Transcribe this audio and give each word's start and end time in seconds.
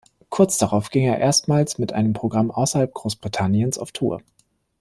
Kurz 0.29 0.57
darauf 0.57 0.89
ging 0.89 1.03
er 1.05 1.19
erstmals 1.19 1.77
mit 1.77 1.93
einem 1.93 2.13
Programm 2.13 2.49
außerhalb 2.49 2.91
Großbritanniens 2.91 3.77
auf 3.77 3.91
Tour. 3.91 4.23